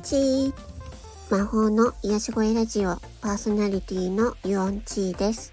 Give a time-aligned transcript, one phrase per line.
[0.00, 0.54] ち
[1.30, 5.52] 魔法の癒し声ラジオパーソナリティのユオンチーです。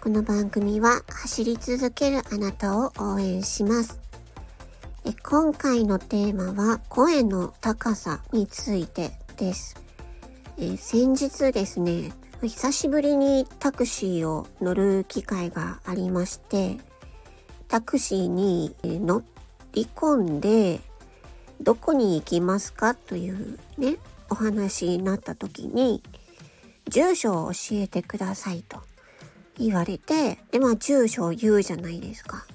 [0.00, 4.00] この番組は走り続けるあなたを応援します。
[5.04, 9.76] え今回のテーマは声の高さについてです。
[10.58, 16.78] え先日ですね、久しぶりにタクシーを乗る機会がありまして、
[17.68, 19.22] タクシーに乗
[19.74, 20.80] り込んで
[21.60, 23.96] どこに行きますかというね、
[24.30, 26.02] お話になった時に、
[26.88, 28.82] 住所を教えてくださいと
[29.58, 32.46] 言われて、で、まあ住所を言うじゃないですか。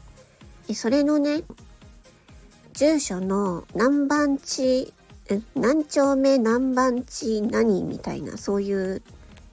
[0.67, 1.43] でそれのね、
[2.73, 4.91] 住所の何番地、
[5.55, 9.01] 何丁目何番地何みたいな、そういう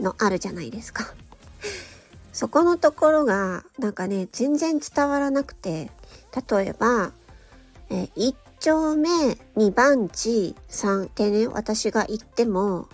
[0.01, 1.13] のあるじゃないですか。
[2.33, 5.91] そこのところが、なんかね、全然伝わらなくて、
[6.51, 7.13] 例えば、
[7.91, 9.09] え1丁目
[9.57, 12.87] 2番地3ってね、私が行っても、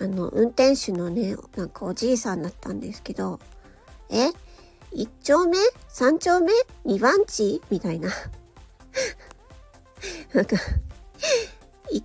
[0.00, 3.38] あの、運転手のね、なんかおじいさんだったんですけど、
[4.08, 4.30] え
[4.92, 6.50] ?1 丁目 ?3 丁目
[6.86, 8.10] ?2 番地みたいな。
[10.34, 10.56] なんか
[11.92, 12.02] い、ん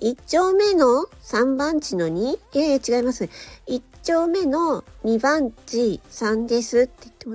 [0.00, 2.38] ?1 丁目の3番地の 2?
[2.52, 3.28] いやいや違います。
[3.66, 7.34] 1丁目の2番地3ですって言っても、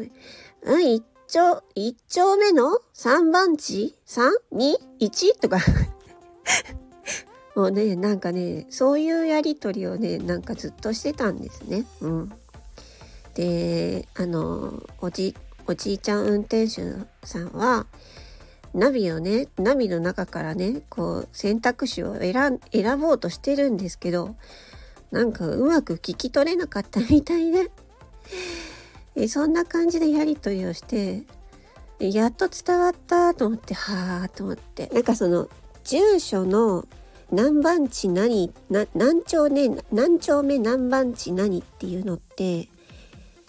[0.73, 5.39] うん、1丁、一丁目の3番地 ?3?2?1?
[5.39, 5.59] とか
[7.55, 11.85] もうね、なんかね、そういうやりとりをね、なんかずっとしてたんですね。
[12.01, 12.31] うん。
[13.33, 15.35] で、あの、おじ、
[15.67, 16.81] おじいちゃん運転手
[17.23, 17.87] さんは、
[18.73, 24.35] ナビをね、ナビの中からね、こう選択肢を選選ぼうとしてるんですけど、
[25.11, 27.71] なんかうまく聞き取れなかったみたいで、
[29.15, 31.23] えそんな感じでやり取りをして
[31.99, 35.49] やっと伝わったと思ってはあと思ってなんかその
[35.83, 36.85] 住所の
[37.31, 42.67] 何番地何何丁目何丁目何番地何っていうのって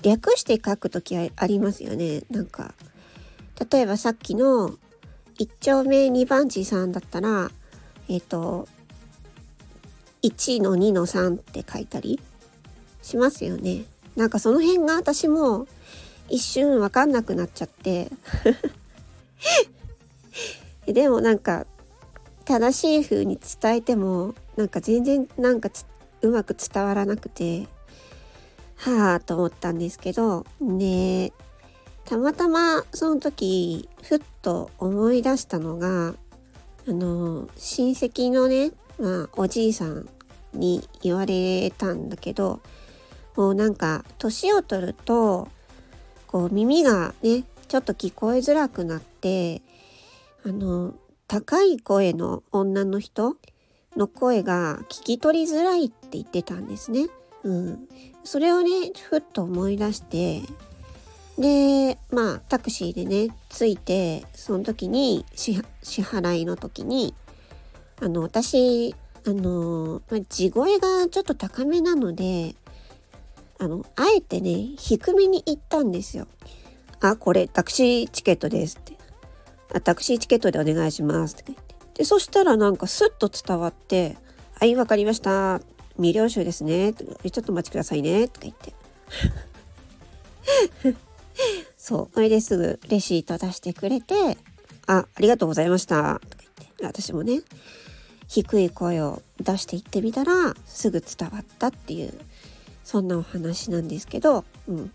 [0.02, 2.74] 略して書く時ありますよねなんか
[3.70, 4.70] 例えばさっきの
[5.38, 7.50] 1丁目2番地さんだったら
[8.08, 8.68] えっ、ー、と
[10.22, 12.20] 1の2の3って書いたり
[13.02, 13.84] しますよね。
[14.16, 15.66] なんかその辺が私も
[16.28, 18.10] 一瞬わかんなくなっちゃって。
[20.86, 21.66] でもなんか
[22.44, 25.68] 正しい風に伝えてもなんか全然なんか
[26.22, 27.66] うまく伝わらなくて
[28.76, 30.46] はあと思ったんですけど。
[30.60, 31.32] ね
[32.06, 36.14] たまたまその時ふっと思い出したのが
[36.88, 40.08] あの親戚のね、まあ、おじいさん
[40.54, 42.60] に言われたんだけど
[43.36, 45.48] もうなんか年を取ると
[46.26, 49.62] こう耳がねちょっと聞こえづらくなって
[50.44, 50.94] あの
[51.28, 53.36] 高い声の女の人
[53.96, 57.08] の声が聞き取りづらいって言ってたんですね。
[57.42, 57.88] うん、
[58.24, 60.42] それをねふっと思い出して
[61.38, 67.14] でまあタクシーでね着いてその時に支払いの時に
[68.00, 68.94] あの私
[69.26, 72.56] あの、ま、地声がちょっと高めなので
[73.58, 76.26] あの、あえてね、低めに行ったんですよ。
[77.00, 78.96] あ、これタクシーチケットですって。
[79.74, 81.74] あ、タクシーチケットでお願いしますって言って。
[81.94, 84.16] で、そしたらなんかスッと伝わって、
[84.54, 85.60] はい、わかりました。
[85.96, 86.92] 未了集ですね。
[86.92, 88.28] ちょっとお待ちくださいね。
[88.28, 88.74] とか言って。
[91.76, 92.14] そう。
[92.14, 94.14] それですぐレシート出してくれて、
[94.86, 96.20] あ、ありがとうございました。
[96.28, 96.84] とか言って。
[96.84, 97.42] 私もね、
[98.28, 102.12] 低い声を出していってみたら、すぐ伝わったっていう
[102.86, 104.92] そんなお話なんですけど、うん。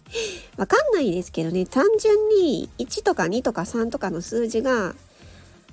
[0.56, 4.94] わかんないですけどね、単純に1とか2とか3とかの数字が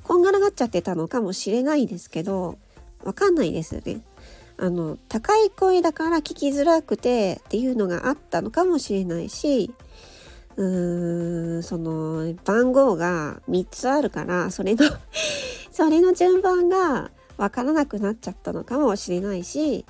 [0.03, 2.57] こんがらがっちゃってたのかもしれないですけど、
[3.05, 4.01] わかんないですよね。
[4.57, 9.73] あの、高い声だから聞きづらくてっていうのがあったのかもしれないし、
[10.57, 14.83] うーん、その番号が3つあるから、それの
[15.71, 19.85] それの順番がわからなくなっちゃったのかもしれないし、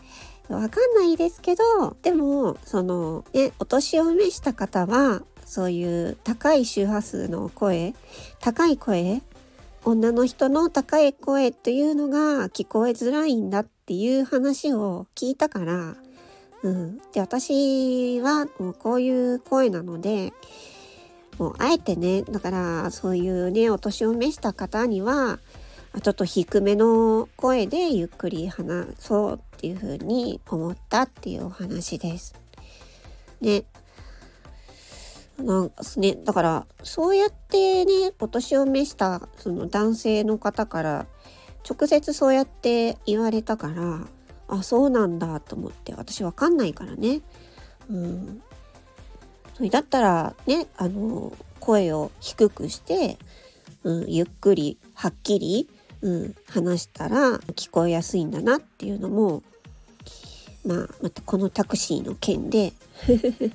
[0.57, 7.94] わかんないですけど、でも、その、ね、お年を召した方は、そういう高い周波数の声、
[8.39, 9.21] 高い声、
[9.83, 15.95] 女の人の高い声っていうのが聞こえづらいんだっていう話を聞いたから、
[16.63, 16.97] うん。
[17.12, 20.31] で、私はもうこういう声なので、
[21.38, 25.39] もうあえてね、だからそういうね、お年を召した方には、
[25.99, 32.33] ちょっと低めの声でゆっくり話そうっていうふうに思ったっていうお話です。
[33.41, 33.65] ね。
[35.38, 41.05] なんかね、だからそうやってねお年を召したその男性の方から
[41.67, 44.07] 直接そうやって言われたから
[44.47, 47.21] あそうなんだと思って私わかんないからね。
[47.89, 48.41] うん、
[49.55, 53.17] それだったらねあの声を低くして、
[53.83, 55.69] うん、ゆっくりはっきり、
[56.01, 59.44] うん、話したら聞こえやすいんだなっていうのも
[60.65, 62.74] まあまたこのタクシーの件で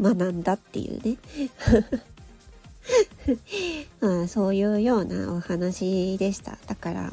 [0.00, 1.18] 学んだっていうね
[4.00, 6.58] まあそういうようなお話でした。
[6.66, 7.12] だから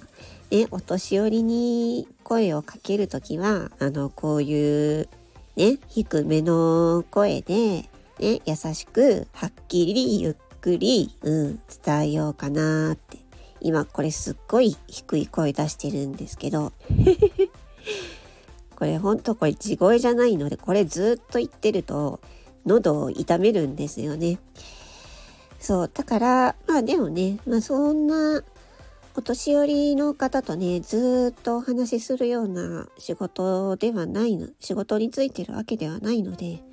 [0.51, 5.07] ね、お年寄りに声をかけるときは、あの、こういう
[5.55, 7.87] ね、低めの声で、
[8.19, 13.28] ね、優しく、はっきり、ゆっくり、うん、伝えようかなって。
[13.61, 16.71] 今これすっごい低い声出してるんですけど。
[18.75, 22.21] これほんとこれ地声じゃないので、これずっと言ってると、
[22.65, 24.39] 喉を痛めるんですよね。
[25.59, 28.41] そう、だから、まあでもね、まあそんな
[29.15, 36.63] お年寄りの方とね、ずっとお話しするような仕事ではないの、仕事についてるわけではないので、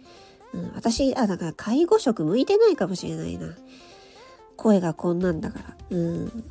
[0.53, 3.56] うん、私、あ、だから介護職向いてないかもしれないな。
[4.56, 5.77] 声がこんなんだから。
[5.91, 6.44] うん。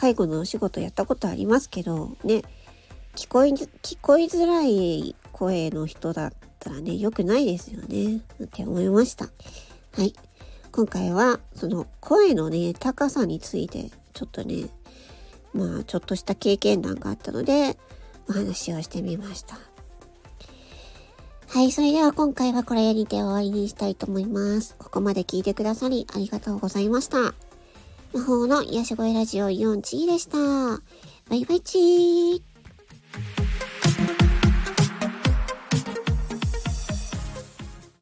[0.00, 2.40] 介護のお仕事やったことありますけど、ね、
[3.16, 8.22] 聞こえ、聞こえづらい声の人だったらね、良くないですよね。
[8.42, 9.26] って思いました。
[9.26, 10.14] はい。
[10.72, 14.70] 今回は、その声のね、高さについて、ちょっとね、
[15.52, 17.76] まあ、ちょっとした経験談があったので、
[18.26, 19.58] お話をしてみました。
[21.48, 24.76] はい、それでは今回はこれにて終わりにしたいと思います。
[24.78, 27.49] ここまで聞いてくださりありがとうございました。
[28.12, 30.36] 魔法の癒し声ラジオ4チーでした。
[31.28, 32.49] バイバイチー